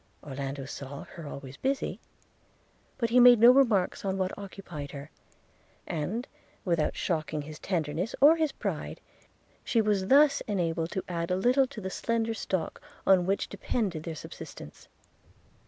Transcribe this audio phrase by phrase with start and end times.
[0.27, 1.99] –Orlando saw her always busy;
[2.97, 5.11] but he made no remarks on what occupied her;
[5.85, 6.27] and,
[6.65, 8.99] without shocking his tenderness or his pride,
[9.63, 14.01] she was thus enabled to add a little to the slender stock on which depended
[14.01, 14.87] their subsistence.